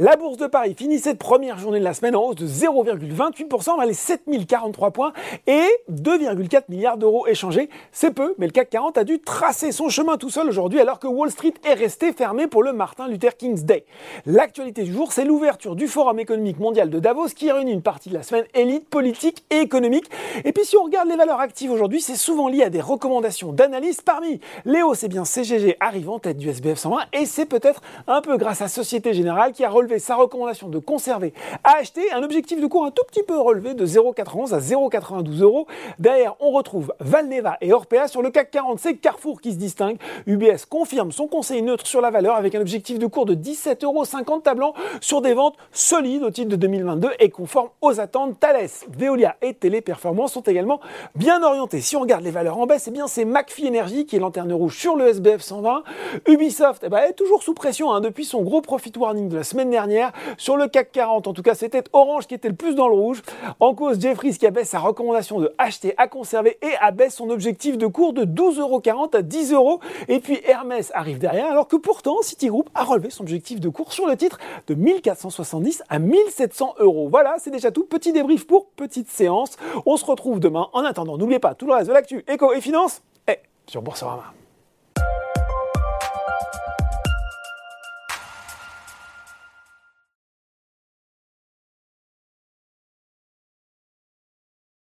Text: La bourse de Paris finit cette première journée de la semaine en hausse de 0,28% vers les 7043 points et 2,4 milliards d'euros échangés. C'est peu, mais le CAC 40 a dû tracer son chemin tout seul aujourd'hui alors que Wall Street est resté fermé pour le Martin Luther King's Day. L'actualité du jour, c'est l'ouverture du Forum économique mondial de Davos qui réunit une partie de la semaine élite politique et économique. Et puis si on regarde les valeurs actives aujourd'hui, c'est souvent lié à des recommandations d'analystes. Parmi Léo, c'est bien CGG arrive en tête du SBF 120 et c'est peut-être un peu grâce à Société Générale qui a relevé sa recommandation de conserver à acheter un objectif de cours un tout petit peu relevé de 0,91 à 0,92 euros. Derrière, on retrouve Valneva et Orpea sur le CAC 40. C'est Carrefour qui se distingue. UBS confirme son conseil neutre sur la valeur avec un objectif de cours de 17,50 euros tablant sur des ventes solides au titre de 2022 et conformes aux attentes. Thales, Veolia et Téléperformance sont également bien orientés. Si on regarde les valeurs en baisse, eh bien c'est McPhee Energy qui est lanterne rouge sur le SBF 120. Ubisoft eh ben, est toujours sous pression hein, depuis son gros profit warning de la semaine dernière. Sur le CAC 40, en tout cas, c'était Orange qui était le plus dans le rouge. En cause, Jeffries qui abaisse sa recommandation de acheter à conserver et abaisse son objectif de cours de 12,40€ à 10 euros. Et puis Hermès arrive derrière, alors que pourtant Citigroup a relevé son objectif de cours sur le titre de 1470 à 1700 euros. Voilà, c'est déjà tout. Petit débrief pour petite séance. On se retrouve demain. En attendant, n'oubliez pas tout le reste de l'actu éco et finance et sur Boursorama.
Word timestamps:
La 0.00 0.14
bourse 0.14 0.36
de 0.36 0.46
Paris 0.46 0.76
finit 0.78 1.00
cette 1.00 1.18
première 1.18 1.58
journée 1.58 1.80
de 1.80 1.84
la 1.84 1.92
semaine 1.92 2.14
en 2.14 2.26
hausse 2.26 2.36
de 2.36 2.46
0,28% 2.46 3.78
vers 3.78 3.84
les 3.84 3.94
7043 3.94 4.92
points 4.92 5.12
et 5.48 5.66
2,4 5.90 6.66
milliards 6.68 6.98
d'euros 6.98 7.26
échangés. 7.26 7.68
C'est 7.90 8.12
peu, 8.12 8.32
mais 8.38 8.46
le 8.46 8.52
CAC 8.52 8.70
40 8.70 8.96
a 8.96 9.02
dû 9.02 9.18
tracer 9.18 9.72
son 9.72 9.88
chemin 9.88 10.16
tout 10.16 10.30
seul 10.30 10.48
aujourd'hui 10.48 10.78
alors 10.78 11.00
que 11.00 11.08
Wall 11.08 11.32
Street 11.32 11.54
est 11.64 11.74
resté 11.74 12.12
fermé 12.12 12.46
pour 12.46 12.62
le 12.62 12.72
Martin 12.72 13.08
Luther 13.08 13.36
King's 13.36 13.64
Day. 13.64 13.86
L'actualité 14.24 14.84
du 14.84 14.92
jour, 14.92 15.10
c'est 15.10 15.24
l'ouverture 15.24 15.74
du 15.74 15.88
Forum 15.88 16.20
économique 16.20 16.60
mondial 16.60 16.90
de 16.90 17.00
Davos 17.00 17.30
qui 17.34 17.50
réunit 17.50 17.72
une 17.72 17.82
partie 17.82 18.10
de 18.10 18.14
la 18.14 18.22
semaine 18.22 18.44
élite 18.54 18.88
politique 18.88 19.44
et 19.50 19.58
économique. 19.62 20.08
Et 20.44 20.52
puis 20.52 20.64
si 20.64 20.76
on 20.76 20.84
regarde 20.84 21.08
les 21.08 21.16
valeurs 21.16 21.40
actives 21.40 21.72
aujourd'hui, 21.72 22.00
c'est 22.00 22.14
souvent 22.14 22.46
lié 22.46 22.62
à 22.62 22.70
des 22.70 22.80
recommandations 22.80 23.52
d'analystes. 23.52 24.02
Parmi 24.02 24.38
Léo, 24.64 24.94
c'est 24.94 25.08
bien 25.08 25.24
CGG 25.24 25.76
arrive 25.80 26.08
en 26.08 26.20
tête 26.20 26.36
du 26.36 26.48
SBF 26.50 26.78
120 26.78 26.98
et 27.14 27.26
c'est 27.26 27.46
peut-être 27.46 27.80
un 28.06 28.20
peu 28.20 28.36
grâce 28.36 28.62
à 28.62 28.68
Société 28.68 29.12
Générale 29.12 29.50
qui 29.50 29.64
a 29.64 29.68
relevé 29.68 29.87
sa 29.96 30.16
recommandation 30.16 30.68
de 30.68 30.78
conserver 30.78 31.32
à 31.64 31.76
acheter 31.76 32.12
un 32.12 32.22
objectif 32.22 32.60
de 32.60 32.66
cours 32.66 32.84
un 32.84 32.90
tout 32.90 33.04
petit 33.04 33.22
peu 33.22 33.38
relevé 33.38 33.72
de 33.72 33.86
0,91 33.86 34.52
à 34.52 34.58
0,92 34.58 35.42
euros. 35.42 35.66
Derrière, 35.98 36.34
on 36.40 36.50
retrouve 36.50 36.92
Valneva 37.00 37.56
et 37.62 37.72
Orpea 37.72 38.08
sur 38.08 38.20
le 38.20 38.30
CAC 38.30 38.50
40. 38.50 38.78
C'est 38.78 38.96
Carrefour 38.96 39.40
qui 39.40 39.52
se 39.52 39.56
distingue. 39.56 39.96
UBS 40.26 40.66
confirme 40.68 41.12
son 41.12 41.26
conseil 41.26 41.62
neutre 41.62 41.86
sur 41.86 42.02
la 42.02 42.10
valeur 42.10 42.36
avec 42.36 42.54
un 42.54 42.60
objectif 42.60 42.98
de 42.98 43.06
cours 43.06 43.24
de 43.24 43.34
17,50 43.34 43.84
euros 43.84 44.04
tablant 44.40 44.74
sur 45.00 45.22
des 45.22 45.32
ventes 45.32 45.56
solides 45.72 46.22
au 46.22 46.30
titre 46.30 46.50
de 46.50 46.56
2022 46.56 47.10
et 47.18 47.30
conformes 47.30 47.70
aux 47.80 48.00
attentes. 48.00 48.38
Thales, 48.40 48.68
Veolia 48.90 49.36
et 49.40 49.54
Téléperformance 49.54 50.32
sont 50.32 50.42
également 50.42 50.80
bien 51.14 51.42
orientés. 51.42 51.80
Si 51.80 51.96
on 51.96 52.00
regarde 52.00 52.24
les 52.24 52.30
valeurs 52.30 52.58
en 52.58 52.66
baisse, 52.66 52.88
eh 52.88 52.90
bien 52.90 53.06
c'est 53.06 53.24
McPhee 53.24 53.68
Energy 53.68 54.06
qui 54.06 54.16
est 54.16 54.20
lanterne 54.20 54.52
rouge 54.52 54.76
sur 54.76 54.96
le 54.96 55.08
SBF 55.08 55.40
120. 55.40 55.82
Ubisoft 56.28 56.82
eh 56.84 56.88
ben, 56.88 56.98
est 56.98 57.14
toujours 57.14 57.42
sous 57.42 57.54
pression 57.54 57.92
hein, 57.92 58.00
depuis 58.00 58.24
son 58.24 58.42
gros 58.42 58.60
profit 58.60 58.92
warning 58.96 59.28
de 59.28 59.36
la 59.36 59.44
semaine 59.44 59.70
dernière. 59.70 59.77
Sur 60.36 60.56
le 60.56 60.68
CAC 60.68 60.92
40, 60.92 61.26
en 61.26 61.32
tout 61.32 61.42
cas, 61.42 61.54
c'était 61.54 61.84
Orange 61.92 62.26
qui 62.26 62.34
était 62.34 62.48
le 62.48 62.54
plus 62.54 62.74
dans 62.74 62.88
le 62.88 62.94
rouge. 62.94 63.22
En 63.60 63.74
cause, 63.74 64.00
Jeffries 64.00 64.36
qui 64.36 64.46
abaisse 64.46 64.70
sa 64.70 64.78
recommandation 64.78 65.40
de 65.40 65.52
acheter 65.58 65.94
à 65.98 66.08
conserver 66.08 66.58
et 66.62 66.74
abaisse 66.80 67.14
son 67.14 67.30
objectif 67.30 67.78
de 67.78 67.86
cours 67.86 68.12
de 68.12 68.24
12,40€ 68.24 69.16
à 69.16 69.22
10 69.22 69.52
euros. 69.52 69.80
Et 70.08 70.20
puis 70.20 70.40
Hermès 70.44 70.90
arrive 70.94 71.18
derrière, 71.18 71.50
alors 71.50 71.68
que 71.68 71.76
pourtant 71.76 72.22
Citigroup 72.22 72.68
a 72.74 72.84
relevé 72.84 73.10
son 73.10 73.22
objectif 73.22 73.60
de 73.60 73.68
cours 73.68 73.92
sur 73.92 74.06
le 74.06 74.16
titre 74.16 74.38
de 74.66 74.74
1470 74.74 75.82
à 75.88 75.98
1700 75.98 76.74
euros. 76.78 77.08
Voilà, 77.08 77.36
c'est 77.38 77.50
déjà 77.50 77.70
tout. 77.70 77.84
Petit 77.84 78.12
débrief 78.12 78.46
pour 78.46 78.68
petite 78.70 79.08
séance. 79.08 79.56
On 79.86 79.96
se 79.96 80.04
retrouve 80.04 80.40
demain. 80.40 80.68
En 80.72 80.84
attendant, 80.84 81.16
n'oubliez 81.16 81.38
pas 81.38 81.54
tout 81.54 81.66
le 81.66 81.74
reste 81.74 81.88
de 81.88 81.92
l'actu 81.92 82.24
éco 82.28 82.52
et 82.52 82.60
finance 82.60 83.02
et 83.28 83.38
sur 83.66 83.82
Boursorama. 83.82 84.32